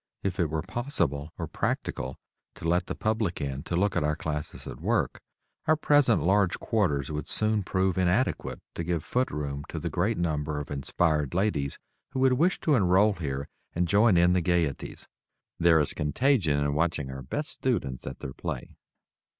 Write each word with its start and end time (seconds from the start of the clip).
If 0.23 0.39
it 0.39 0.49
were 0.49 0.63
possible 0.63 1.31
or 1.37 1.45
practical 1.45 2.17
to 2.55 2.67
let 2.67 2.87
the 2.87 2.95
public 2.95 3.39
in 3.39 3.61
to 3.65 3.75
look 3.75 3.95
at 3.95 4.03
our 4.03 4.15
classes 4.15 4.65
at 4.65 4.81
work, 4.81 5.21
our 5.67 5.75
present 5.75 6.23
large 6.23 6.59
quarters 6.59 7.11
would 7.11 7.27
soon 7.27 7.61
prove 7.61 7.99
inadequate 7.99 8.61
to 8.73 8.83
give 8.83 9.03
foot 9.03 9.29
room 9.29 9.63
to 9.69 9.77
the 9.77 9.91
great 9.91 10.17
number 10.17 10.59
of 10.59 10.71
inspired 10.71 11.35
ladies 11.35 11.77
who 12.13 12.19
would 12.21 12.33
wish 12.33 12.59
to 12.61 12.73
enroll 12.73 13.13
here 13.13 13.47
and 13.75 13.87
join 13.87 14.17
in 14.17 14.33
the 14.33 14.41
gayeties. 14.41 15.07
There 15.59 15.79
is 15.79 15.93
contagion 15.93 16.57
in 16.57 16.73
watching 16.73 17.11
our 17.11 17.21
best 17.21 17.49
students 17.51 18.07
at 18.07 18.21
their 18.21 18.33
"play." 18.33 18.73